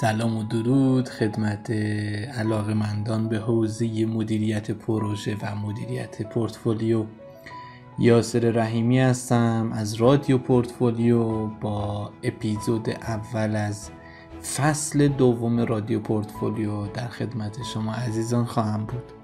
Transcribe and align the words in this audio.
سلام 0.00 0.36
و 0.36 0.42
درود 0.42 1.08
خدمت 1.08 1.70
علاقمندان 2.38 3.28
به 3.28 3.38
حوزه 3.38 4.04
مدیریت 4.06 4.70
پروژه 4.70 5.36
و 5.42 5.54
مدیریت 5.54 6.22
پورتفولیو. 6.22 7.04
یاسر 7.98 8.38
رحیمی 8.38 9.00
هستم 9.00 9.70
از 9.72 9.94
رادیو 9.94 10.38
پورتفولیو 10.38 11.46
با 11.46 12.10
اپیزود 12.22 12.90
اول 12.90 13.56
از 13.56 13.90
فصل 14.56 15.08
دوم 15.08 15.60
رادیو 15.60 16.00
پورتفولیو. 16.00 16.86
در 16.86 17.08
خدمت 17.08 17.56
شما 17.74 17.92
عزیزان 17.92 18.44
خواهم 18.44 18.84
بود. 18.84 19.15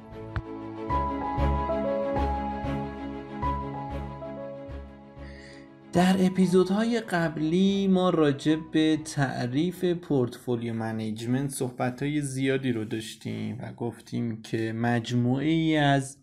در 5.92 6.16
اپیزودهای 6.18 7.00
قبلی 7.00 7.88
ما 7.88 8.10
راجع 8.10 8.56
به 8.72 8.96
تعریف 9.04 9.84
portfolio 9.84 10.74
management 10.74 11.50
صحبت 11.50 12.02
های 12.02 12.20
زیادی 12.20 12.72
رو 12.72 12.84
داشتیم 12.84 13.58
و 13.62 13.72
گفتیم 13.72 14.42
که 14.42 14.72
مجموعه 14.72 15.46
ای 15.46 15.76
از 15.76 16.18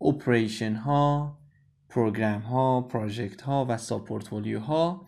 operation 0.00 0.74
ها 0.74 1.38
program 1.88 2.40
ها 2.40 2.80
project 2.80 3.40
ها 3.40 3.66
و 3.68 3.76
subportfolio 3.76 4.60
ها 4.60 5.06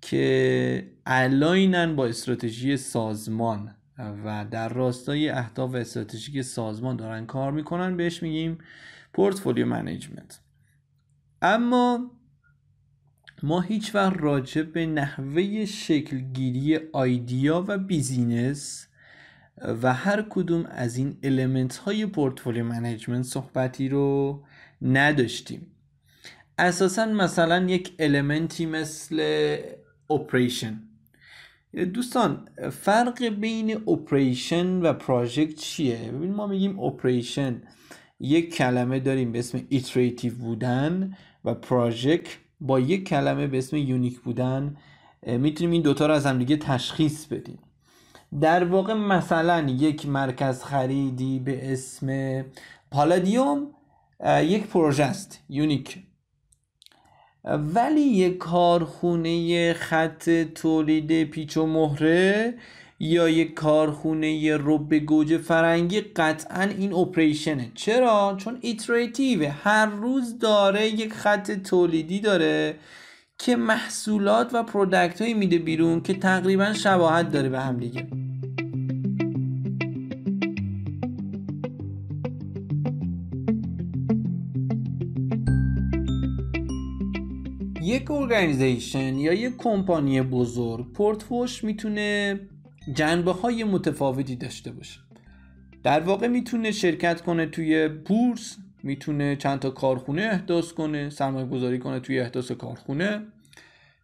که 0.00 0.92
align 1.06 1.81
ن 1.81 1.96
با 1.96 2.06
استراتژی 2.06 2.76
سازمان 2.76 3.74
و 3.98 4.46
در 4.50 4.68
راستای 4.68 5.28
اهداف 5.28 5.74
استراتژیک 5.74 6.42
سازمان 6.42 6.96
دارن 6.96 7.26
کار 7.26 7.52
می‌کنن 7.52 7.96
بهش 7.96 8.22
میگیم 8.22 8.58
portfolio 9.12 9.66
management. 9.66 10.40
اما 11.42 12.10
ما 13.42 13.60
هیچ 13.60 13.94
وقت 13.94 14.16
راجع 14.20 14.62
به 14.62 14.86
نحوه 14.86 15.64
شکلگیری 15.64 16.78
idea 16.92 17.64
و 17.68 17.78
business 17.78 18.86
و 19.82 19.94
هر 19.94 20.26
کدوم 20.30 20.66
از 20.66 20.96
این 20.96 21.18
element 21.22 21.76
های 21.76 22.06
portfolio 22.06 22.64
management 22.64 23.24
صحبتی 23.24 23.88
رو 23.88 24.42
نداشتیم. 24.82 25.66
اساسا 26.58 27.06
مثلا 27.06 27.64
یک 27.64 27.92
element 27.98 28.57
ی 28.57 28.66
مثل 28.66 29.56
operation. 30.10 30.82
دوستان 31.94 32.48
فرق 32.70 33.24
بین 33.24 33.88
operation 33.88 34.82
و 34.82 34.92
project 34.92 35.54
چیه؟ 35.54 35.96
ببین 35.96 36.34
ما 36.34 36.46
میگیم 36.46 36.80
operation. 36.80 37.62
یک 38.20 38.54
کلمه 38.54 39.00
داریم 39.00 39.32
به 39.32 39.38
اسم 39.38 39.60
iterative 39.68 40.34
بودن 40.34 41.16
و 41.44 41.54
project 41.54 42.28
با 42.62 42.80
یک 42.80 43.08
کلمه 43.08 43.46
به 43.46 43.58
اسم 43.58 43.76
unique 43.76 44.20
بودن 44.20 44.76
می‌تونیم 45.26 45.70
این 45.70 45.82
دوتا 45.82 46.06
رو 46.06 46.14
از 46.14 46.26
همدیگه 46.26 46.56
تشخیص 46.56 47.26
بدیم. 47.26 47.58
در 48.40 48.64
واقع 48.64 48.94
مثلا 48.94 49.60
یک 49.60 50.08
مرکز 50.08 50.62
خریدی 50.62 51.38
به 51.38 51.72
اسم 51.72 52.08
پالادیوم 52.90 53.66
یک 54.42 54.66
پروژه 54.66 55.04
است 55.04 55.44
unique. 55.48 55.98
ولی 57.44 58.00
یک 58.00 58.38
کارخونه 58.38 59.72
خط 59.72 60.30
تولید 60.30 61.24
پیچ 61.24 61.56
و 61.56 61.66
مهره 61.66 62.54
یا 63.04 63.28
یک 63.28 63.54
کارخونه 63.54 64.56
رب 64.56 64.94
گوجه 64.94 65.38
فرنگی 65.38 66.00
قطعا 66.00 66.62
این 66.62 66.92
operation 66.92 67.57
ه. 67.57 67.72
چرا؟ 67.74 68.36
چون 68.38 68.58
iterative 68.60 69.48
هر 69.48 69.86
روز 69.86 70.38
داره 70.38 70.88
یک 70.88 71.12
خط 71.12 71.50
تولیدی 71.50 72.20
داره 72.20 72.74
که 73.38 73.56
محصولات 73.56 74.54
و 74.54 74.62
پرودکت 74.62 75.22
هایی 75.22 75.34
میده 75.34 75.58
بیرون 75.58 76.00
که 76.00 76.14
تقریبا 76.14 76.72
شباهت 76.72 77.30
داره 77.32 77.48
به 77.48 77.60
هم 77.60 77.76
دیگه. 77.76 78.06
یک 87.82 88.10
ارگانیزیشن 88.10 89.18
یا 89.18 89.32
یک 89.32 89.56
کمپانی 89.58 90.22
بزرگ 90.22 90.92
پورتفوش 90.92 91.64
می‌تونه 91.64 92.40
جنبه 92.94 93.32
های 93.32 93.64
متفاوتی 93.64 94.36
داشته 94.36 94.70
باشه. 94.72 95.00
در 95.82 96.00
واقع 96.00 96.26
می‌تونه 96.26 96.70
شرکت 96.70 97.20
کنه 97.20 97.46
توی 97.46 97.88
بورس 97.88 98.56
می‌تونه 98.82 99.36
چند 99.36 99.58
تا 99.58 99.70
کارخونه 99.70 100.22
احداث 100.22 100.72
کنه 100.72 101.10
سرمایه 101.10 101.46
گذاری 101.46 101.78
کنه 101.78 102.00
توی 102.00 102.20
احداث 102.20 102.52
کارخونه. 102.52 103.22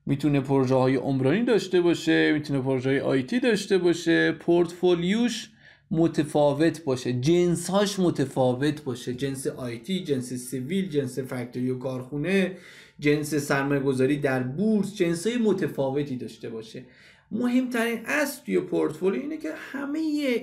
می‌تونه 0.06 0.40
پروژه 0.40 0.74
های 0.74 0.96
عمرانی 0.96 1.44
داشته 1.44 1.80
باشه 1.80 2.32
می‌تونه 2.32 2.60
پروژه 2.60 2.90
های 2.90 3.00
آیتی 3.00 3.40
داشته 3.40 3.78
باشه 3.78 4.32
پورتفولیوش 4.32 5.50
متفاوت 5.90 6.84
باشه 6.84 7.12
جنس 7.12 7.70
هاش 7.70 7.98
متفاوت 7.98 8.84
باشه. 8.84 9.14
جنس 9.14 9.46
آیتی 9.46 10.04
جنس 10.04 10.32
سیویل 10.32 10.88
جنس 10.88 11.18
فکتوری 11.18 11.70
و 11.70 11.78
کارخونه 11.78 12.52
جنس 13.00 13.34
سرمایه 13.34 13.80
گذاری 13.80 14.16
در 14.16 14.42
بورس 14.42 14.96
جنس 14.96 15.26
های 15.26 15.36
متفاوتی 15.36 16.16
داشته 16.16 16.50
باشه. 16.50 16.84
مهمترین 17.30 18.06
اصل 18.06 18.44
توی 18.44 18.60
پورتفولیو 18.60 19.20
اینه 19.20 19.36
که 19.36 19.52
همه 19.72 19.98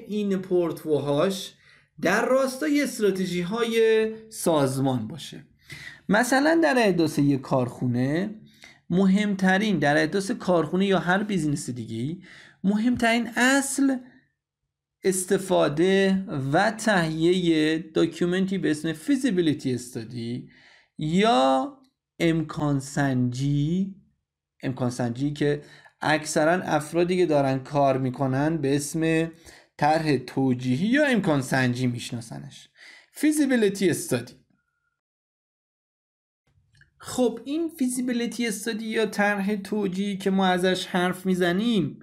این 0.07 0.37
پورتفوهاش 0.37 1.53
در 2.01 2.25
راستای 2.25 2.83
استراتژی 2.83 3.41
های 3.41 4.09
سازمان 4.29 5.07
باشه. 5.07 5.45
مثلا 6.09 6.59
در 6.63 6.75
احداث 6.77 7.19
یک 7.19 7.41
کارخونه 7.41 8.35
مهمترین 8.89 9.79
در 9.79 9.97
احداث 9.97 10.31
کارخونه 10.31 10.85
یا 10.85 10.99
هر 10.99 11.23
business 11.23 11.69
دیگه 11.69 12.17
مهمترین 12.63 13.27
اصل 13.35 13.97
استفاده 15.03 16.25
و 16.53 16.71
تهیه 16.71 17.77
document 17.77 18.48
ی 18.48 18.57
به 18.57 18.71
اسم 18.71 18.93
feasibility 18.93 19.73
study 19.73 20.49
یا 20.97 21.77
امکان 22.19 22.79
سنجی 22.79 23.95
امکان 24.63 24.89
سنجی 24.89 25.33
که 25.33 25.61
اکثرا 26.05 26.61
افرادی 26.63 27.17
که 27.17 27.25
دارن 27.25 27.59
کار 27.59 27.97
می‌کنن 27.97 28.57
به 28.57 28.75
اسم 28.75 29.31
طرح 29.77 30.17
توجیهی 30.17 30.87
یا 30.87 31.05
امکان 31.05 31.41
سنجی 31.41 31.87
میشناسنش. 31.87 32.69
feasibility 33.11 33.89
study 33.89 34.33
خب 36.97 37.39
این 37.45 37.69
feasibility 37.69 38.47
study 38.47 38.85
یا 38.85 39.05
طرح 39.05 39.55
توجیهی 39.55 40.17
که 40.17 40.29
ما 40.29 40.47
ازش 40.47 40.85
حرف 40.85 41.25
می‌زنیم 41.25 41.99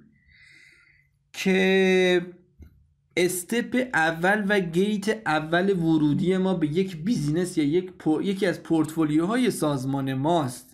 که 1.33 2.21
step 3.17 3.89
اول 3.93 4.45
و 4.49 4.59
gate 4.59 5.21
اول 5.25 5.69
ورودی 5.69 6.37
ما 6.37 6.53
به 6.53 6.67
یک 6.67 6.97
business 6.97 7.57
یا 7.57 7.63
یک 7.63 7.93
یکی 8.21 8.45
از 8.45 8.63
پورتفولیوهای 8.63 9.51
سازمان 9.51 10.13
ماست. 10.13 10.72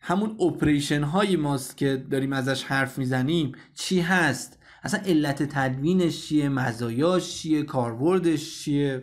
همون 0.00 0.36
اپریشن 0.40 1.02
های 1.02 1.36
ماست 1.36 1.76
که 1.76 2.04
داریم 2.10 2.32
ازش 2.32 2.64
حرف 2.64 2.98
می‌زنیم 2.98 3.52
چی 3.74 4.00
هست؟ 4.00 4.58
اصلا 4.82 5.00
علت 5.00 5.42
تدوینش 5.42 6.26
چیه؟ 6.26 6.48
مزایاش 6.48 7.34
چیه؟ 7.34 7.62
کاربردش 7.62 8.64
چیه؟ 8.64 9.02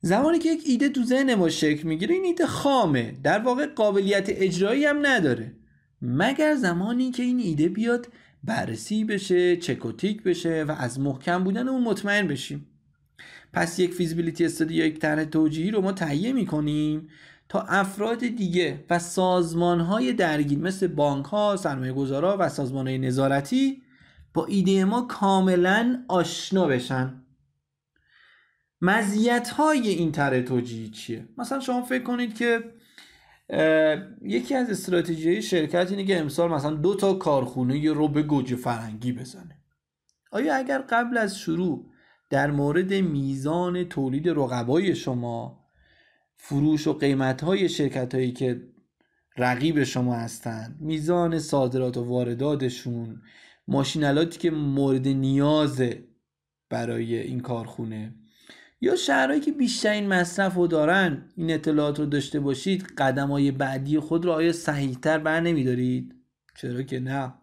زمانی 0.00 0.38
که 0.38 0.52
یک 0.52 0.62
ایده 0.66 0.88
تو 0.88 1.04
ذهن 1.04 1.34
ما 1.34 1.48
شکل 1.48 1.88
می‌گیره 1.88 2.14
این 2.14 2.24
ایده 2.24 2.46
خامه. 2.46 3.14
در 3.22 3.38
واقع 3.38 3.66
قابلیت 3.66 4.26
اجرایی 4.28 4.84
هم 4.84 5.06
نداره. 5.06 5.52
مگر 6.02 6.54
زمانی 6.54 7.10
که 7.10 7.22
این 7.22 7.38
ایده 7.38 7.68
بیاد 7.68 8.08
بررسی 8.44 9.04
بشه 9.04 9.56
چکوتیک 9.56 10.22
بشه 10.22 10.64
و 10.68 10.72
از 10.78 11.00
محکم 11.00 11.44
بودن 11.44 11.68
اون 11.68 11.82
مطمئن 11.82 12.28
بشیم؟ 12.28 12.66
پس 13.52 13.78
یک 13.78 13.94
فیزیبیلیتی 13.94 14.44
استادی 14.44 14.74
یا 14.74 14.86
یک 14.86 14.98
طرح 14.98 15.24
توجیهی 15.24 15.70
رو 15.70 15.80
ما 15.80 15.92
تهیه 15.92 16.32
می‌کنیم 16.32 17.08
تا 17.48 17.60
افراد 17.60 18.18
دیگه 18.18 18.84
و 18.90 18.98
سازمان 18.98 19.80
های 19.80 20.12
درگیر 20.12 20.58
مثل 20.58 20.86
بانک 20.86 21.26
ها، 21.26 21.56
سرمایه 21.56 21.92
گذارا 21.92 22.36
و 22.40 22.48
سازمان 22.48 22.88
های 22.88 22.98
نظارتی 22.98 23.82
با 24.34 24.46
ایده 24.46 24.84
ما 24.84 25.02
کاملا 25.02 26.04
آشنا 26.08 26.66
بشن 26.66 27.24
مزیت 28.80 29.48
های 29.48 29.88
این 29.88 30.12
طرح 30.12 30.40
توجیهی 30.40 30.88
چیه؟ 30.90 31.28
مثلا 31.38 31.60
شما 31.60 31.82
فکر 31.82 32.02
کنید 32.02 32.34
که 32.34 32.64
یکی 34.22 34.54
از 34.54 34.70
استراتژی 34.70 35.42
شرکت 35.42 35.90
اینه 35.90 36.04
که 36.04 36.20
امسال 36.20 36.50
مثلا 36.50 36.74
دو 36.74 36.94
تا 36.94 37.14
کارخونه 37.14 37.92
رو 37.92 38.08
به 38.08 38.22
گوجه 38.22 38.56
فرنگی 38.56 39.12
بزنه 39.12 39.58
آیا 40.30 40.56
اگر 40.56 40.78
قبل 40.78 41.16
از 41.16 41.38
شروع 41.38 41.90
در 42.30 42.50
مورد 42.50 42.94
میزان 42.94 43.84
تولید 43.84 44.28
رقبای 44.28 44.94
شما 44.94 45.63
فروش 46.36 46.86
و 46.86 46.92
قیمت 46.92 47.44
های 47.44 47.68
شرکت 47.68 48.14
هایی 48.14 48.32
که 48.32 48.62
رقیب 49.36 49.84
شما 49.84 50.14
هستند 50.14 50.76
میزان 50.80 51.38
صادرات 51.38 51.96
و 51.96 52.04
وارداتشون 52.04 53.22
ماشینالاتی 53.68 54.38
که 54.38 54.50
مورد 54.50 55.08
نیازه 55.08 56.04
برای 56.70 57.16
این 57.16 57.40
کارخونه 57.40 58.14
یا 58.80 58.96
شهرهایی 58.96 59.40
که 59.40 59.52
بیشترین 59.52 60.08
مصرف 60.08 60.54
رو 60.54 60.66
دارن 60.66 61.28
این 61.36 61.50
اطلاعات 61.50 61.98
رو 61.98 62.06
داشته 62.06 62.40
باشید 62.40 62.82
قدم 62.98 63.30
های 63.30 63.50
بعدی 63.50 63.98
خود 63.98 64.24
رو 64.24 64.32
آیا 64.32 64.52
صحیحتر 64.52 65.18
بر 65.18 65.40
نمیدارید؟ 65.40 66.14
چرا 66.56 66.82
که 66.82 67.00
نه 67.00 67.34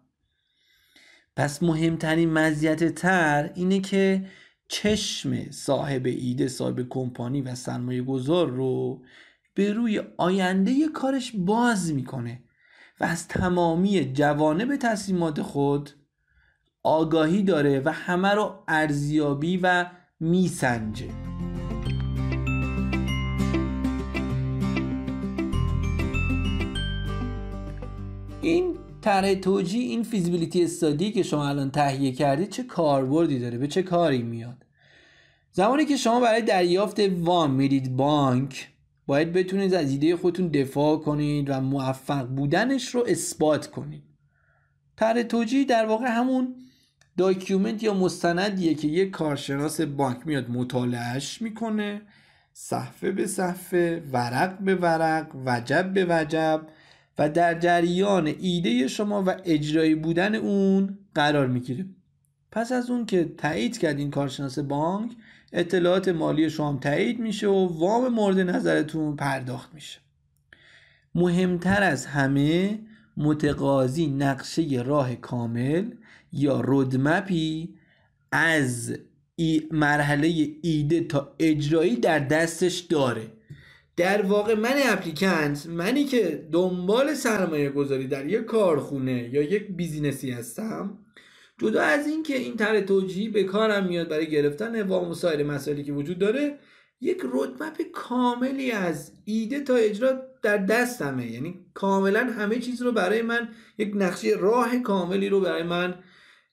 پس 1.36 1.62
مهمترین 1.62 2.32
مزیت 2.32 2.94
تر 2.94 3.50
اینه 3.54 3.80
که 3.80 4.26
چشم 4.72 5.50
صاحب 5.50 6.06
ایده 6.06 6.48
صاحب 6.48 6.88
کمپانی 6.88 7.42
و 7.42 7.54
سرمایه 7.54 8.02
گذار 8.02 8.50
رو 8.50 9.02
به 9.54 9.72
روی 9.72 10.02
آینده 10.16 10.88
کارش 10.94 11.32
باز 11.36 11.92
می‌کنه 11.92 12.42
و 13.00 13.04
از 13.04 13.28
تمامی 13.28 14.12
جوانب 14.12 14.76
تصمیمات 14.76 15.42
خود 15.42 15.90
آگاهی 16.82 17.42
داره 17.42 17.82
و 17.84 17.92
همه 17.92 18.28
رو 18.28 18.64
ارزیابی 18.68 19.56
و 19.56 19.86
میسنجه. 20.20 21.08
این 28.42 28.78
طرح 29.00 29.34
توجیه 29.34 29.82
این 29.82 30.02
فیزیبیلیتی 30.02 30.64
استادی 30.64 31.12
که 31.12 31.22
شما 31.22 31.48
الان 31.48 31.70
تهیه 31.70 32.12
کردید 32.12 32.48
چه 32.48 32.62
کاربردی 32.62 33.38
داره؟ 33.38 33.58
به 33.58 33.68
چه 33.68 33.82
کاری 33.82 34.22
میاد؟ 34.22 34.61
زمانی 35.54 35.84
که 35.84 35.96
شما 35.96 36.20
برای 36.20 36.42
دریافت 36.42 37.00
وام 37.00 37.50
میرید 37.50 37.96
بانک 37.96 38.68
باید 39.06 39.32
بتونید 39.32 39.74
از 39.74 39.90
ایده 39.90 40.16
خودتون 40.16 40.48
دفاع 40.48 40.98
کنید 40.98 41.50
و 41.50 41.60
موفق 41.60 42.26
بودنش 42.26 42.94
رو 42.94 43.04
اثبات 43.08 43.66
کنید. 43.66 44.02
طرح 44.96 45.22
توجیه 45.22 45.64
در 45.64 45.86
واقع 45.86 46.06
همون 46.06 46.54
document 47.16 47.82
یا 47.82 47.94
مستندیه 47.94 48.74
که 48.74 48.88
یک 48.88 49.10
کارشناس 49.10 49.80
بانک 49.80 50.26
میاد 50.26 50.50
مطالعهش 50.50 51.42
می‌کنه 51.42 52.02
صفحه 52.52 53.10
به 53.10 53.26
صفحه 53.26 54.02
ورق 54.12 54.58
به 54.58 54.74
ورق 54.74 55.26
وجب 55.46 55.92
به 55.94 56.06
وجب 56.08 56.66
و 57.18 57.28
در 57.28 57.58
جریان 57.58 58.26
ایده 58.26 58.88
شما 58.88 59.24
و 59.26 59.36
اجرایی 59.44 59.94
بودن 59.94 60.34
اون 60.34 60.98
قرار 61.14 61.46
می‌گیره. 61.46 61.86
پس 62.52 62.72
از 62.72 62.90
اون 62.90 63.06
که 63.06 63.24
تایید 63.38 63.78
کرد 63.78 63.98
این 63.98 64.10
کارشناس 64.10 64.58
بانک 64.58 65.12
اطلاعات 65.52 66.08
مالی 66.08 66.50
شما 66.50 66.78
تایید 66.82 67.20
میشه 67.20 67.48
و 67.48 67.78
وام 67.78 68.08
مورد 68.08 68.38
نظرتون 68.38 69.16
پرداخت 69.16 69.74
میشه. 69.74 69.98
مهمتر 71.14 71.82
از 71.82 72.06
همه 72.06 72.78
متقاضی 73.16 74.06
نقشه 74.06 74.82
راه 74.86 75.14
کامل 75.14 75.90
یا 76.32 76.60
رودمپی 76.60 77.74
از 78.32 78.94
مرحله 79.70 80.48
ایده 80.62 81.00
تا 81.00 81.34
اجرایی 81.38 81.96
در 81.96 82.18
دستش 82.18 82.78
داره. 82.78 83.26
در 83.96 84.22
واقع 84.22 84.54
من 84.54 84.74
اپلیکنت 84.84 85.66
منی 85.66 86.04
که 86.04 86.48
دنبال 86.52 87.14
سرمایه 87.14 87.70
گذاری 87.70 88.06
در 88.06 88.26
یک 88.26 88.44
کارخونه 88.44 89.28
یا 89.32 89.42
یک 89.42 89.66
بیزینسی 89.76 90.30
هستم 90.30 90.98
جدا 91.58 91.82
از 91.82 92.06
این 92.06 92.22
که 92.22 92.36
این 92.36 92.56
طرح 92.56 92.80
توجیهی 92.80 93.28
به 93.28 93.44
کارم 93.44 93.86
میاد 93.86 94.08
برای 94.08 94.30
گرفتن 94.30 94.82
وام 94.82 95.10
و 95.10 95.14
سایر 95.14 95.42
مسائلی 95.42 95.84
که 95.84 95.92
وجود 95.92 96.18
داره 96.18 96.58
یک 97.00 97.18
رودمپ 97.20 97.82
کاملی 97.92 98.70
از 98.70 99.12
ایده 99.24 99.60
تا 99.60 99.74
اجرا 99.74 100.22
در 100.42 100.56
دستمه 100.58 101.30
یعنی 101.30 101.66
کاملا 101.74 102.20
همه 102.20 102.58
چیز 102.58 102.82
رو 102.82 102.92
برای 102.92 103.22
من 103.22 103.48
یک 103.78 103.92
نقشه 103.94 104.28
راه 104.38 104.78
کاملی 104.78 105.28
رو 105.28 105.40
برای 105.40 105.62
من 105.62 105.94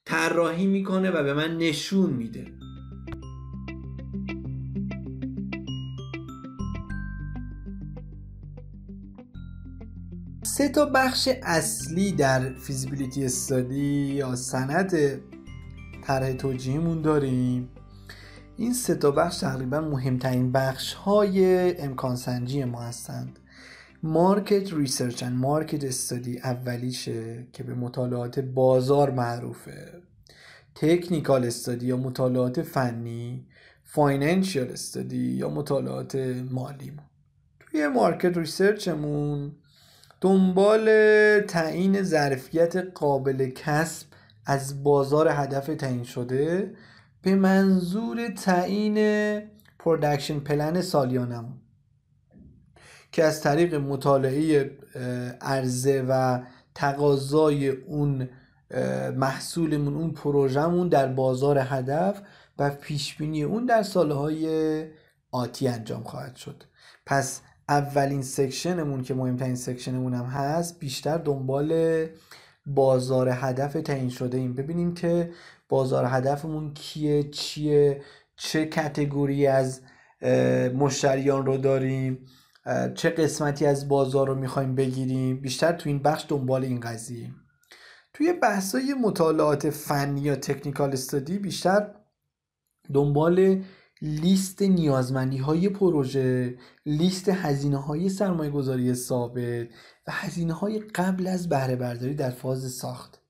طراحی 0.06 0.66
می‌کنه 0.66 1.12
و 1.12 1.24
به 1.24 1.34
من 1.34 1.58
نشون 1.58 2.10
میده. 2.10 2.69
سه 10.60 10.70
تا 10.70 10.86
بخش 10.86 11.30
اصلی 11.44 12.12
در 12.12 12.54
feasibility 12.54 13.26
study 13.26 14.14
یا 14.16 14.36
سند 14.36 15.22
طرح 16.04 16.34
توجیهمون 16.34 17.02
داریم. 17.02 17.70
این 18.58 18.74
سه 18.74 18.96
تا 18.96 19.12
بخش 19.12 19.38
تقریبا 19.38 19.82
مهمترین 19.82 20.52
بخش 20.52 20.94
های 20.94 21.78
امکان 21.78 22.16
سنجی 22.16 22.64
ما 22.64 22.82
هستند. 22.82 23.40
market 24.04 24.74
research 24.74 25.24
و 25.24 25.30
market 25.30 25.84
study 25.84 26.40
اولیشه 26.40 27.48
که 27.54 27.64
به 27.64 27.74
مطالعات 27.74 28.40
بازار 28.40 29.12
معروفه. 29.12 30.02
technical 30.76 31.46
study 31.46 31.86
یا 31.86 31.98
مطالعات 31.98 32.62
فنی 32.62 33.48
financial 33.84 34.72
study 34.72 35.32
یا 35.32 35.50
مطالعات 35.50 36.16
مالی 36.52 36.94
توی 37.60 37.88
market 37.88 38.38
research 38.38 39.21
مون 39.21 39.52
دنبال 40.22 40.90
تعیین 41.40 42.04
ظرفیت 42.04 42.76
قابل 42.76 43.50
کسب 43.50 44.08
از 44.46 44.84
بازار 44.84 45.28
هدف 45.28 45.66
تعیین 45.66 46.04
شده 46.04 46.74
به 47.22 47.36
منظور 47.36 48.28
تعیین 48.28 48.98
production 49.80 50.40
plan 50.40 50.82
سالیانمون 50.82 51.58
که 53.12 53.24
از 53.24 53.42
طریق 53.42 53.76
مطالعه 53.76 54.72
عرضه 55.42 56.06
و 56.10 56.40
تقاضای 56.76 57.70
اون 57.70 58.30
محصولمون 59.16 59.94
اون 59.94 60.12
پروژهمون 60.12 60.90
در 60.90 61.08
بازار 61.08 61.58
هدف 61.60 62.22
و 62.60 62.70
پیشبینی 62.70 63.44
اون 63.44 63.66
در 63.66 63.84
سالهای 63.84 64.86
آتی 65.32 65.68
انجام 65.68 66.04
خواهد 66.04 66.36
شد. 66.36 66.64
پس 67.06 67.42
اولین 67.70 68.22
section 68.22 68.78
مون 68.78 69.02
که 69.02 69.14
مهمترین 69.14 69.56
section 69.56 69.97
مون 69.97 70.14
هم 70.14 70.26
هست 70.26 70.80
بیشتر 70.80 71.18
دنبال 71.18 72.06
بازار 72.66 73.30
هدف 73.30 73.74
تعیین 73.74 74.10
شده 74.10 74.38
ایم. 74.38 74.56
ببینیم 74.56 74.94
که 74.94 75.32
بازار 75.70 76.06
هدفمون 76.08 76.74
کیه 76.74 77.24
چیه 77.24 78.02
چه 78.36 78.66
category 78.66 79.48
از 79.48 79.82
مشتریان 80.76 81.46
رو 81.46 81.58
داریم 81.58 82.26
چه 82.96 83.10
قسمتی 83.10 83.66
از 83.66 83.90
بازار 83.90 84.28
رو 84.28 84.36
می‌خوایم 84.36 84.76
بگیریم. 84.76 85.42
بیشتر 85.42 85.72
تو 85.72 85.90
این 85.90 86.00
بخش 86.00 86.26
دنبال 86.30 86.64
این 86.64 86.80
قضیه 86.80 87.32
توی 88.14 88.34
بحثای 88.34 88.94
مطالعات 89.02 89.70
فنی 89.70 90.22
یا 90.22 90.36
تکنیکال 90.36 90.92
استادی 90.92 91.38
بیشتر 91.38 91.96
دنبال 92.94 93.64
لیست 94.02 94.62
نیازمندی 94.62 95.38
های 95.38 95.70
پروژه 95.70 96.58
لیست 96.86 97.30
هزینه 97.30 97.78
های 97.78 98.10
سرمایه 98.10 98.52
گذاری 98.52 98.94
ثابت 98.94 99.68
و 100.08 100.12
هزینه 100.12 100.54
های 100.54 100.80
قبل 100.80 101.28
از 101.28 101.50
بهره 101.50 101.76
برداری 101.76 102.16
در 102.16 102.30
فاز 102.30 102.72
ساخت. 102.72 103.22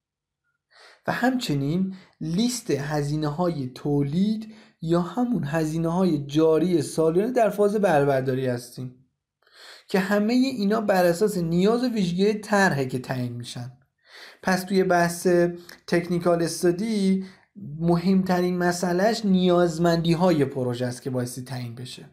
و 1.07 1.11
همچنین 1.11 1.95
لیست 2.21 2.71
هزینه 2.71 3.27
های 3.27 3.67
تولید 3.67 4.53
یا 4.81 5.01
همون 5.01 5.43
هزینه 5.43 5.93
های 5.93 6.25
جاری 6.25 6.81
سالیانه 6.81 7.31
در 7.31 7.49
فاز 7.49 7.75
بهره 7.75 8.05
برداری 8.05 8.47
هستیم 8.47 8.95
که 9.87 9.99
همه 9.99 10.33
اینا 10.33 10.81
بر 10.81 11.05
اساس 11.05 11.37
نیاز 11.37 11.83
ویژگی 11.83 12.33
طرحه 12.33 12.85
که 12.85 12.99
تعیین 12.99 13.33
میشن. 13.33 13.71
پس 14.43 14.63
توی 14.63 14.83
بحث 14.83 15.27
technical 15.87 16.43
study 16.43 17.25
مهمترین 17.79 18.57
مسئلهش 18.57 19.25
نیازمندی 19.25 20.13
های 20.13 20.45
پروژه 20.45 20.85
است 20.85 21.01
که 21.01 21.09
بایستی 21.09 21.43
تعیین 21.43 21.75
بشه. 21.75 22.09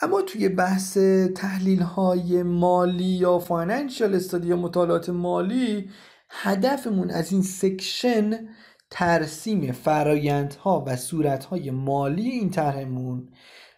اما 0.00 0.22
توی 0.22 0.48
بحث 0.48 0.98
تحلیل 1.34 1.82
های 1.82 2.42
مالی 2.42 3.04
یا 3.04 3.38
financial 3.38 4.14
study 4.14 4.48
یا 4.48 4.56
مطالعات 4.56 5.08
مالی 5.08 5.90
هدفمون 6.30 7.10
از 7.10 7.32
این 7.32 7.42
section 7.42 8.48
ترسیم 8.90 9.72
فرایندها 9.72 10.84
و 10.86 10.96
صورتهای 10.96 11.70
مالی 11.70 12.28
این 12.28 12.50
طرحمون 12.50 13.28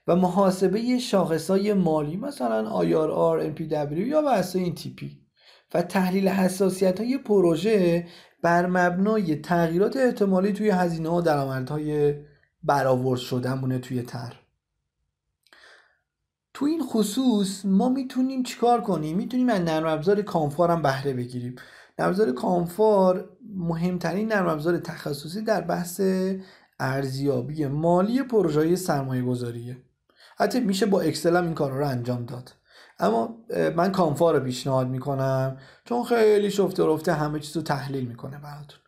و 0.07 0.17
محاسبه 0.17 0.99
شاخصهای 0.99 1.73
مالی 1.75 2.17
مثلا 2.17 2.83
IRR, 2.83 3.57
NPW 3.57 3.99
یا 3.99 4.23
بحث 4.23 4.57
این 4.57 4.75
تیپی 4.75 5.21
و 5.75 5.83
تحلیل 5.83 6.29
حساسیت 6.29 7.01
های 7.01 7.19
پروژه 7.19 8.07
بر 8.43 8.67
مبنای 8.67 9.37
تغییرات 9.37 9.97
احتمالی 9.97 10.53
توی 10.53 10.71
هزینه 10.71 11.09
و 11.09 11.21
درآمدهای 11.21 12.15
برآورد 12.63 13.21
شدهمونه 13.21 13.79
توی 13.79 14.03
تر 14.03 14.33
تو 16.55 16.65
این 16.65 16.83
خصوص 16.83 17.65
ما 17.65 17.89
می‌تونیم 17.89 18.43
چیکار 18.43 18.81
کنیم؟ 18.81 19.17
می‌تونیم 19.17 19.49
از 19.49 19.61
نرم 19.61 19.87
افزار 19.87 20.23
کانفار 20.23 20.71
هم 20.71 20.83
بهره 20.83 21.13
بگیریم. 21.13 21.57
نرم 21.99 22.09
افزار 22.09 22.33
کانفار 22.33 23.37
مهمترین 23.57 24.33
نرم 24.33 24.49
افزار 24.49 24.79
تخصصی 24.79 25.43
در 25.43 25.61
بحث 25.61 26.01
ارزیابی 26.81 27.67
مالی 27.67 28.23
پروژه 28.23 28.77
سرمایه 28.77 29.23
گذاریه 29.23 29.77
حتی 30.37 30.61
میشه 30.61 30.87
با 30.87 31.01
اکسل 31.01 31.37
هم 31.37 31.45
این 31.45 31.55
کارا 31.55 31.79
رو 31.79 31.89
انجام 31.89 32.27
داد. 32.27 32.53
اما 32.99 33.39
من 33.77 33.93
COMFAR 33.93 34.31
رو 34.31 34.41
پیشنهاد 34.41 34.89
می‌کنم 34.89 35.57
چون 35.85 36.05
خیلی 36.05 36.51
شسته 36.51 36.87
رفته 36.87 37.13
همه 37.13 37.41
چیز 37.41 37.57
رو 37.57 37.63
تحلیل 37.63 38.09
می‌کنه 38.09 38.39
براتون. 38.39 38.81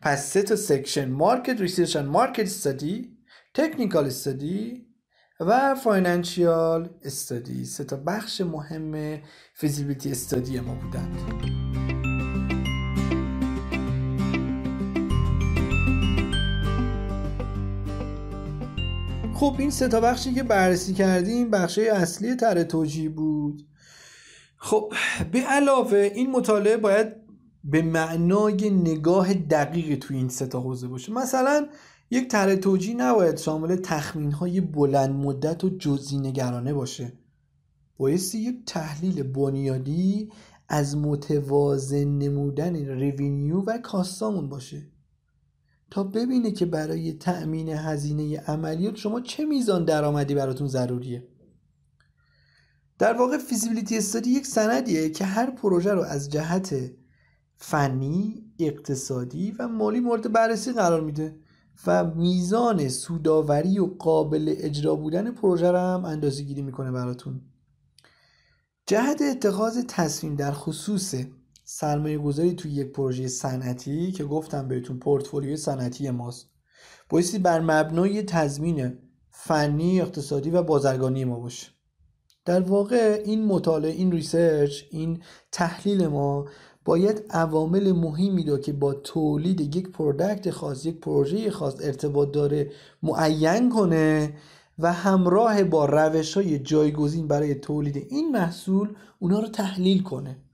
پس 0.00 0.30
سه 0.32 0.42
تا 0.42 0.56
section 0.56 1.10
market 1.10 1.60
research 1.60 1.96
market 1.96 2.42
study 2.42 3.16
technical 3.54 4.06
study 4.06 4.86
و 5.40 5.74
financial 5.74 6.88
study. 7.02 7.64
سه 7.64 7.84
تا 7.84 7.96
بخش 7.96 8.40
مهم 8.40 9.20
feasibility 9.54 10.10
study 10.10 10.60
ما 10.60 10.74
بودند. 10.74 11.95
خب 19.36 19.56
این 19.58 19.70
سه 19.70 19.88
تا 19.88 20.00
بخشی 20.00 20.34
که 20.34 20.42
بررسی 20.42 20.94
کردیم 20.94 21.50
بخش 21.50 21.78
اصلی 21.78 22.34
تر 22.34 22.62
توجیه 22.62 23.08
بود. 23.08 23.66
خب 24.56 24.92
به 25.32 25.38
علاوه 25.40 25.98
این 26.14 26.30
مطالعه 26.30 26.76
باید 26.76 27.06
به 27.64 27.82
معنای 27.82 28.70
نگاه 28.70 29.34
دقیق 29.34 29.98
توی 29.98 30.16
این 30.16 30.28
سه 30.28 30.46
تا 30.46 30.60
حوزه 30.60 30.88
باشه. 30.88 31.12
مثلا 31.12 31.68
یک 32.10 32.28
طرح 32.28 32.54
توجیه 32.54 32.94
نباید 32.94 33.36
شامل 33.36 33.76
تخمین 33.76 34.32
های 34.32 34.60
بلند 34.60 35.14
مدت 35.14 35.64
و 35.64 35.68
جزئی 35.78 36.18
نگرانه 36.18 36.74
باشه. 36.74 37.12
بایستی 37.98 38.38
یک 38.38 38.56
تحلیل 38.66 39.22
بنیادی 39.22 40.30
از 40.68 40.96
متوازن 40.96 42.04
نمودن 42.04 42.76
revenue 42.76 43.60
و 43.60 43.78
cost 43.78 44.18
امون 44.18 44.48
باشه. 44.48 44.95
تا 45.90 46.04
ببینه 46.04 46.50
که 46.50 46.66
برای 46.66 47.12
تأمین 47.12 47.68
هزینه 47.68 48.38
عملیات 48.40 48.96
شما 48.96 49.20
چه 49.20 49.44
میزان 49.44 49.84
درآمدی 49.84 50.34
براتون 50.34 50.68
ضروریه. 50.68 51.28
در 52.98 53.12
واقع 53.12 53.38
فیزیبیلیتی 53.38 53.98
استادی 53.98 54.30
یک 54.30 54.46
سندیه 54.46 55.10
که 55.10 55.24
هر 55.24 55.50
پروژه 55.50 55.92
رو 55.92 56.02
از 56.02 56.30
جهت 56.30 56.74
فنی، 57.56 58.44
اقتصادی 58.58 59.54
و 59.58 59.68
مالی 59.68 60.00
مورد 60.00 60.32
بررسی 60.32 60.72
قرار 60.72 61.00
میده 61.00 61.36
و 61.86 62.04
میزان 62.04 62.88
سوداوری 62.88 63.78
و 63.78 63.86
قابل 63.86 64.54
اجرا 64.58 64.94
بودن 64.94 65.30
پروژه 65.30 65.70
رو 65.70 65.78
هم 65.78 66.04
اندازه 66.04 66.42
گیری 66.42 66.62
می‌کنه 66.62 66.92
براتون. 66.92 67.40
جهت 68.86 69.22
اتخاذ 69.22 69.84
تصمیم 69.88 70.34
در 70.34 70.52
خصوص 70.52 71.14
سرمایه 71.68 72.18
گذاری 72.18 72.52
توی 72.52 72.70
یک 72.70 72.92
پروژه 72.92 73.28
صنعتی 73.28 74.12
که 74.12 74.24
گفتم 74.24 74.68
بهتون 74.68 74.98
پورتفولیوی 74.98 75.56
صنعتی 75.56 76.10
ماست. 76.10 76.50
بایستی 77.08 77.38
بر 77.38 77.60
مبنای 77.60 78.22
تضمین 78.22 78.98
فنی 79.30 80.00
اقتصادی 80.00 80.50
و 80.50 80.62
بازرگانی 80.62 81.24
ما 81.24 81.40
باشه. 81.40 81.66
در 82.44 82.60
واقع 82.60 83.22
این 83.24 83.44
مطالعه 83.44 83.92
این 83.92 84.12
research 84.12 84.82
این 84.90 85.22
تحلیل 85.52 86.06
ما 86.06 86.46
باید 86.84 87.24
عوامل 87.30 87.92
مهمی 87.92 88.44
رو 88.44 88.58
که 88.58 88.72
با 88.72 88.94
تولید 88.94 89.76
یک 89.76 89.90
product 89.90 90.50
خاص 90.50 90.86
یک 90.86 91.00
پروژه 91.00 91.50
خاص 91.50 91.74
ارتباط 91.80 92.30
داره 92.30 92.72
معین 93.02 93.70
کنه 93.70 94.36
و 94.78 94.92
همراه 94.92 95.64
با 95.64 95.84
روش 95.84 96.34
های 96.34 96.58
جایگزین 96.58 97.28
برای 97.28 97.54
تولید 97.54 97.96
این 97.96 98.30
محصول 98.30 98.94
اونا 99.18 99.40
رو 99.40 99.48
تحلیل 99.48 100.02
کنه. 100.02 100.45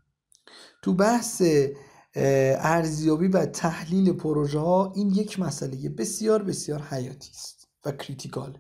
تو 0.83 0.93
بحث 0.93 1.43
ارزیابی 2.15 3.29
و 3.29 3.47
تحلیل 3.47 4.12
پروژه 4.12 4.59
ها 4.59 4.93
این 4.97 5.11
یک 5.11 5.41
مسئله 5.41 5.89
بسیار 5.89 6.43
بسیار 6.43 6.83
حیاتی 6.83 7.31
است 7.31 7.69
و 7.85 7.93
کریتیکال. 7.93 8.59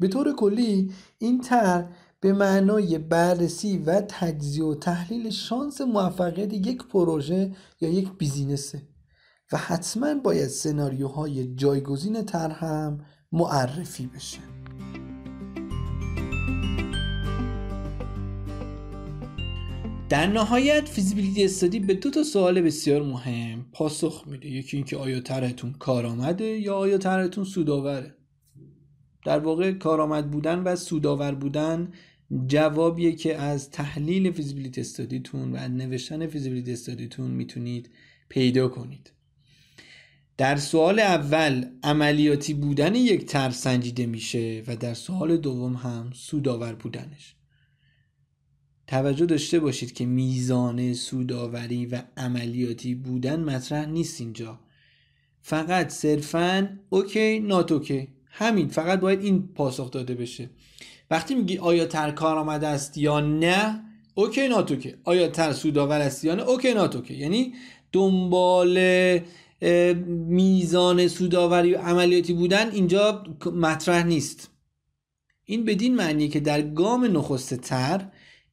به 0.00 0.08
طور 0.08 0.34
کلی 0.36 0.92
این 1.18 1.40
تر 1.40 1.88
به 2.20 2.32
معنای 2.32 2.98
بررسی 2.98 3.78
و 3.78 4.00
تجزیه 4.00 4.64
و 4.64 4.74
تحلیل 4.74 5.30
شانس 5.30 5.80
موفقیت 5.80 6.52
یک 6.52 6.84
پروژه 6.84 7.56
یا 7.80 7.88
یک 7.88 8.12
بیزینسه. 8.18 8.82
و 9.52 9.56
حتما 9.56 10.14
باید 10.14 10.48
سناریوهای 10.48 11.54
جایگزین 11.54 12.22
تر 12.22 12.50
هم 12.50 13.04
معرفی 13.32 14.06
بشه. 14.06 14.59
در 20.10 20.26
نهایت 20.26 20.88
feasibility 20.88 21.44
study 21.44 21.80
به 21.80 21.94
دو 21.94 22.10
تا 22.10 22.22
سوال 22.22 22.60
بسیار 22.60 23.02
مهم 23.02 23.66
پاسخ 23.72 24.24
میده. 24.26 24.48
یکی 24.48 24.76
اینکه 24.76 24.96
آیا 24.96 25.20
طرحتون 25.20 25.72
کارآمده 25.72 26.44
یا 26.44 26.74
آیا 26.74 26.98
طرحتون 26.98 27.44
سودآوره؟ 27.44 28.14
در 29.24 29.38
واقع 29.38 29.72
کارآمد 29.72 30.30
بودن 30.30 30.58
و 30.58 30.76
سودآور 30.76 31.34
بودن 31.34 31.92
جوابیه 32.46 33.12
که 33.12 33.36
از 33.36 33.70
تحلیل 33.70 34.32
feasibility 34.32 34.80
study 34.80 35.25
تون 35.25 35.52
و 35.52 35.68
نوشتن 35.68 36.26
feasibility 36.26 36.72
study 36.72 37.08
تون 37.08 37.30
می‌تونید 37.30 37.90
پیدا 38.28 38.68
کنید. 38.68 39.12
در 40.36 40.56
سوال 40.56 40.98
اول 40.98 41.64
عملیاتی 41.82 42.54
بودن 42.54 42.94
یک 42.94 43.24
طرح 43.24 43.52
سنجیده 43.52 44.06
میشه 44.06 44.62
و 44.66 44.76
در 44.76 44.94
سوال 44.94 45.36
دوم 45.36 45.74
هم 45.74 46.10
سودآور 46.14 46.74
بودنش. 46.74 47.39
توجه 48.90 49.26
داشته 49.26 49.60
باشید 49.60 49.92
که 49.92 50.06
میزان 50.06 50.94
سوداوری 50.94 51.86
و 51.86 52.02
عملیاتی 52.16 52.94
بودن 52.94 53.40
مطرح 53.40 53.86
نیست 53.86 54.20
اینجا. 54.20 54.60
فقط 55.42 55.88
صرفا 55.88 56.78
OK 56.88 57.40
not 57.40 57.72
OK 57.72 58.08
همین 58.30 58.68
فقط 58.68 59.00
باید 59.00 59.20
این 59.22 59.48
پاسخ 59.54 59.90
داده 59.90 60.14
بشه. 60.14 60.50
وقتی 61.10 61.34
میگی 61.34 61.58
آیا 61.58 61.86
طرح 61.86 62.10
کارآمد 62.10 62.66
است 62.66 62.98
یا 62.98 63.20
نه 63.20 63.84
OK 64.14 64.48
not 64.48 64.72
OK 64.72 64.94
آیا 65.04 65.28
طرح 65.28 65.52
سودآور 65.52 66.00
است 66.00 66.24
یا 66.24 66.34
نه 66.34 66.42
OK 66.42 66.74
not 66.74 66.96
OK 66.96 67.14
یعنی 67.14 67.54
دنبال 67.92 68.78
میزان 70.06 71.08
سوداوری 71.08 71.74
و 71.74 71.78
عملیاتی 71.78 72.32
بودن 72.32 72.70
اینجا 72.70 73.24
مطرح 73.54 74.02
نیست. 74.02 74.50
این 75.44 75.64
بدین 75.64 75.96
معنی 75.96 76.28
که 76.28 76.40
در 76.40 76.62
گام 76.62 77.04
نخست 77.04 77.54
تر 77.54 78.08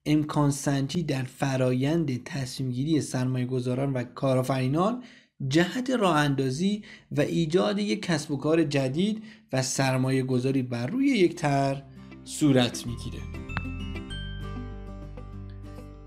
امکان 0.05 0.51
سنجی 0.51 1.03
در 1.03 1.23
فرایند 1.23 2.23
تصمیم 2.23 2.71
گیری 2.71 3.01
سرمایه 3.01 3.45
گذاران 3.45 3.93
و 3.93 4.03
کارآفرینان 4.03 5.03
جهت 5.47 5.89
راه 5.89 6.15
اندازی 6.17 6.83
و 7.11 7.21
ایجاد 7.21 7.79
یک 7.79 8.01
کسب 8.01 8.31
و 8.31 8.37
کار 8.37 8.63
جدید 8.63 9.23
و 9.53 9.61
سرمایه 9.61 10.23
گذاری 10.23 10.63
بر 10.63 10.87
روی 10.87 11.05
یک 11.05 11.35
تر 11.35 11.83
صورت 12.23 12.87
می‌گیره. 12.87 13.23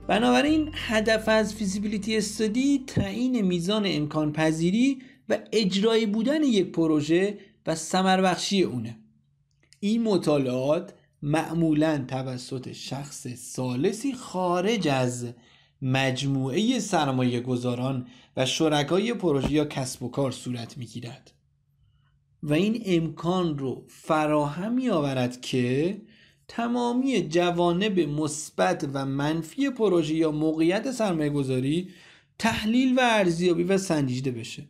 بنابراین 0.09 0.71
هدف 0.75 1.29
از 1.29 1.55
فیزیبیلیتی 1.55 2.17
استادی 2.17 2.85
تعیین 2.87 3.41
میزان 3.41 3.83
امکان 3.87 4.33
پذیری 4.33 5.03
و 5.29 5.39
اجرایی 5.53 6.07
بودن 6.07 6.43
یک 6.43 6.73
پروژه 6.73 7.39
و 7.67 7.75
سمر 7.75 8.21
بخشی 8.21 8.63
اونه. 8.63 8.97
این 9.81 10.03
مطالعات 10.03 10.95
معمولا 11.23 12.05
توسط 12.09 12.73
شخص 12.73 13.27
سالسی 13.27 14.13
خارج 14.13 14.89
از 14.89 15.27
مجموعه 15.83 16.79
سرمایه 16.79 17.41
گذاران 17.41 18.07
و 18.37 18.47
شرکای 18.47 19.15
پروژه 19.15 19.53
یا 19.53 19.65
کسب 19.65 20.03
و 20.03 20.09
کار 20.09 20.31
صورت 20.31 20.79
می‌گیرد. 20.79 21.33
و 22.43 22.53
این 22.53 22.83
امکان 22.87 23.59
رو 23.59 23.85
فراهم 23.89 24.73
می 24.73 24.91
آورد 24.91 25.41
که 25.41 26.01
تمامی 26.49 27.29
جوانب 27.29 28.01
مثبت 28.01 28.91
و 28.93 29.07
منفی 29.07 29.71
پروژه 29.71 30.15
یا 30.15 30.31
موقعیت 30.31 30.91
سرمایه 30.91 31.31
گذاری 31.31 31.91
تحلیل 32.39 32.99
و 32.99 33.01
ارزیابی 33.03 33.63
و 33.63 33.79
سنجیده 33.79 34.31
بشه. 34.31 34.69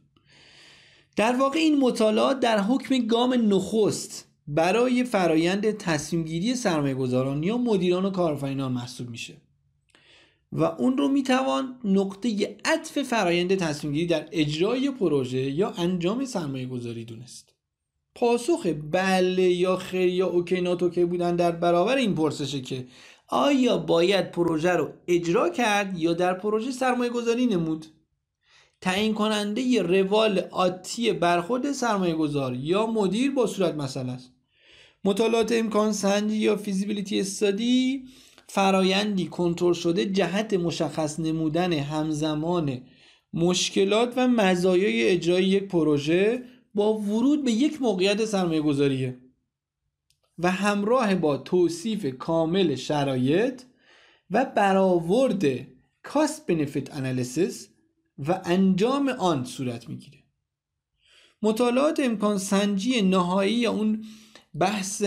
در 1.16 1.36
واقع 1.36 1.58
این 1.58 1.78
مطالعات 1.78 2.40
در 2.40 2.60
حکم 2.60 3.06
گام 3.06 3.54
نخست 3.54 4.29
برای 4.54 5.04
فرایند 5.04 5.70
تصمیم 5.70 6.24
گیری 6.24 6.54
سرمایه 6.54 6.94
گذاران 6.94 7.42
یا 7.42 7.56
مدیران 7.56 8.04
و 8.04 8.10
کارآفرینان 8.10 8.72
محسوب 8.72 9.10
میشه. 9.10 9.36
و 10.52 10.64
اون 10.64 10.98
رو 10.98 11.08
می‌توان 11.08 11.80
نقطه 11.84 12.56
عطف 12.64 13.02
فرایند 13.02 13.54
تصمیم 13.54 13.92
گیری 13.92 14.06
در 14.06 14.28
اجرای 14.32 14.90
پروژه 14.90 15.50
یا 15.50 15.70
انجام 15.70 16.24
سرمایه 16.24 16.66
گذاری 16.66 17.04
دونست. 17.04 17.54
پاسخ 18.14 18.66
بله 18.90 19.42
یا 19.42 19.76
خیر 19.76 20.08
یا 20.08 20.26
OK 20.26 20.60
not 20.60 20.82
OK 20.82 21.04
بودن 21.04 21.36
در 21.36 21.50
برابر 21.50 21.96
این 21.96 22.14
پرسشه 22.14 22.60
که 22.60 22.86
آیا 23.28 23.78
باید 23.78 24.30
پروژه 24.30 24.70
رو 24.70 24.92
اجرا 25.08 25.48
کرد 25.48 25.98
یا 25.98 26.12
در 26.12 26.34
پروژه 26.34 26.70
سرمایه 26.70 27.10
گذاری 27.10 27.46
نمود؟ 27.46 27.86
تعیین 28.80 29.14
کننده 29.14 29.82
روال 29.82 30.38
آتی 30.50 31.12
برخورد 31.12 31.72
سرمایه 31.72 32.14
گذار 32.14 32.54
یا 32.54 32.86
مدیر 32.86 33.30
با 33.30 33.46
صورت 33.46 33.74
مسئله 33.74 34.12
است؟ 34.12 34.39
مطالعات 35.04 35.52
امکان 35.52 35.92
سنجی 35.92 36.36
یا 36.36 36.56
فیزیبیلیتی 36.56 37.20
استادی 37.20 38.04
فرایندی 38.48 39.26
کنترل 39.26 39.72
شده 39.72 40.06
جهت 40.06 40.54
مشخص 40.54 41.20
نمودن 41.20 41.72
همزمان 41.72 42.80
مشکلات 43.32 44.12
و 44.16 44.28
مزایای 44.28 45.08
اجرای 45.08 45.44
یک 45.44 45.64
پروژه 45.64 46.42
با 46.74 46.94
ورود 46.98 47.44
به 47.44 47.52
یک 47.52 47.82
موقعیت 47.82 48.24
سرمایه 48.24 48.60
گذاریه 48.60 49.18
و 50.38 50.50
همراه 50.50 51.14
با 51.14 51.36
توصیف 51.36 52.06
کامل 52.18 52.74
شرایط 52.74 53.62
و 54.30 54.44
برآورد 54.44 55.44
کاست 56.02 56.46
بنفیت 56.46 56.96
انالیسیس 56.96 57.68
و 58.18 58.40
انجام 58.44 59.08
آن 59.08 59.44
صورت 59.44 59.88
می‌گیره. 59.88 60.18
مطالعات 61.42 62.00
امکان 62.00 62.38
سنجی 62.38 63.02
نهایی 63.02 63.54
یا 63.54 63.72
اون 63.72 64.04
بحث 64.58 65.02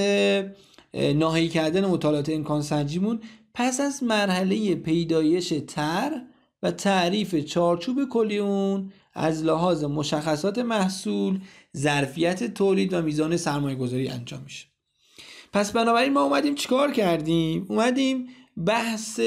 نهایی 0.94 1.50
کردن 1.50 1.86
مطالعات 1.86 2.30
امکان 2.30 2.62
سنجیمون 2.62 3.20
پس 3.54 3.80
از 3.80 4.04
مرحله 4.04 4.76
پیدایش 4.76 5.54
تر 5.68 6.22
و 6.64 6.72
تعریف 6.72 7.36
چارچوب 7.36 8.10
کلی 8.10 8.38
اون 8.38 8.92
از 9.14 9.44
لحاظ 9.44 9.84
مشخصات 9.84 10.58
محصول 10.58 11.40
ظرفیت 11.78 12.54
تولید 12.54 12.94
و 12.94 13.02
میزان 13.02 13.38
سرمایه 13.38 13.76
گذاری 13.76 14.08
انجام 14.08 14.42
میشه. 14.44 14.68
پس 15.54 15.72
بنابراین 15.72 16.14
ما 16.14 16.22
اومدیم 16.22 16.56
چیکار 16.56 16.92
کردیم؟ 16.92 17.66
اومدیم 17.70 18.28
بحث 18.66 19.20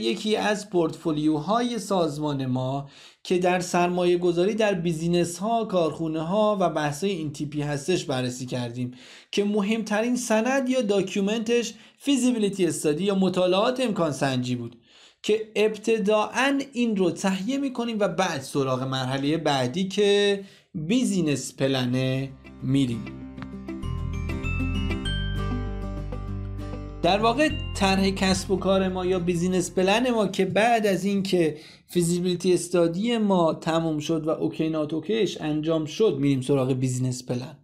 یکی 0.00 0.36
از 0.36 0.70
پورتفولیوهای 0.70 1.78
سازمان 1.78 2.46
ما 2.46 2.90
که 3.22 3.38
در 3.38 3.60
سرمایه 3.60 4.18
گذاری 4.18 4.54
در 4.54 4.74
business 4.74 5.38
ها، 5.38 5.64
کارخونه 5.64 6.20
ها 6.20 6.56
و 6.60 6.70
بحث 6.70 7.04
این 7.04 7.32
تیپی 7.32 7.62
هستش 7.62 8.04
بررسی 8.04 8.46
کردیم 8.46 8.94
که 9.30 9.44
مهمترین 9.44 10.16
سند 10.16 10.68
یا 10.68 10.82
document 10.82 11.56
ش 11.56 11.74
feasibility 11.98 12.66
study 12.66 13.04
یا 13.04 13.14
مطالعات 13.14 13.80
امکان 13.80 14.12
سنجی 14.12 14.56
بود 14.56 14.76
که 15.22 15.52
ابتداعا 15.56 16.60
این 16.72 16.96
رو 16.96 17.10
تهیه 17.10 17.58
می‌کنیم 17.58 17.96
و 18.00 18.08
بعد 18.08 18.40
سراغ 18.40 18.82
مرحله 18.82 19.36
بعدی 19.36 19.88
که 19.88 20.44
business 20.74 21.54
plan 21.56 22.17
ه 22.17 22.32
میریم. 22.62 23.31
در 27.02 27.18
واقع 27.18 27.48
طرح 27.74 28.10
کسب 28.10 28.50
و 28.50 28.56
کار 28.56 28.88
ما 28.88 29.06
یا 29.06 29.18
business 29.18 29.70
plan 29.70 30.10
ما 30.10 30.26
که 30.26 30.44
بعد 30.44 30.86
از 30.86 31.04
اینکه 31.04 31.56
feasibility 31.86 32.54
study 32.54 33.18
ما 33.18 33.54
تموم 33.54 33.98
شد 33.98 34.26
و 34.26 34.30
OK 34.30 34.68
not 34.68 34.94
OK 34.94 35.17
ش 35.17 35.40
انجام 35.40 35.84
شد 35.84 36.16
میریم 36.20 36.40
سراغ 36.40 36.72
business 36.72 37.26
plan 37.26 37.56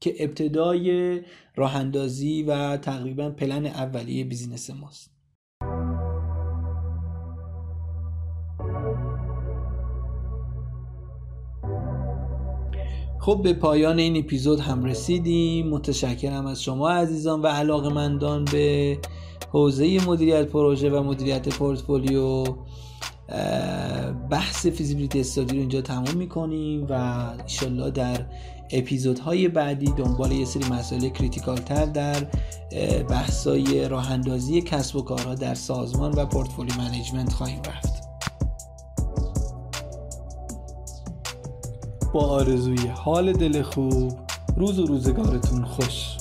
که 0.00 0.14
ابتدای 0.18 1.20
راه 1.56 1.76
اندازی 1.76 2.42
و 2.42 2.76
تقریبا 2.76 3.30
پلن 3.30 3.66
اولیه 3.66 4.24
business 4.24 4.70
ماست. 4.70 5.13
خب 13.24 13.40
به 13.42 13.52
پایان 13.52 13.98
این 13.98 14.16
اپیزود 14.16 14.60
هم 14.60 14.84
رسیدیم. 14.84 15.68
متشکرم 15.68 16.46
از 16.46 16.62
شما 16.62 16.90
عزیزان 16.90 17.42
و 17.42 17.46
علاقمندان 17.46 18.44
به 18.44 18.98
حوزه 19.52 20.06
مدیریت 20.06 20.46
پروژه 20.46 20.90
و 20.90 21.02
مدیریت 21.02 21.48
پورتفولیو. 21.48 22.44
بحث 24.30 24.66
feasibility 24.66 25.20
study 25.20 25.54
رو 25.54 25.60
اینجا 25.60 25.80
تموم 25.80 26.16
می‌کنیم 26.16 26.86
و 26.90 26.92
انشالله 27.40 27.90
در 27.90 28.26
اپیزودهای 28.70 29.48
بعدی 29.48 29.86
دنبال 29.86 30.32
یه 30.32 30.44
سری 30.44 30.64
مسائل 30.70 31.08
critical 31.08 31.56
تر 31.56 31.84
در 31.84 32.26
بحثای 33.08 33.88
راه 33.88 34.10
اندازی 34.10 34.62
کسب 34.62 34.96
و 34.96 35.02
کارها 35.02 35.34
در 35.34 35.54
سازمان 35.54 36.12
و 36.12 36.26
portfolio 36.26 36.74
management 36.78 37.32
خواهیم 37.32 37.60
رفت. 37.66 38.03
با 42.14 42.20
آرزوی 42.20 42.86
حال 42.86 43.32
دل 43.32 43.62
خوب 43.62 44.12
روز 44.56 44.78
و 44.78 44.86
روزگارتون 44.86 45.64
خوش. 45.64 46.13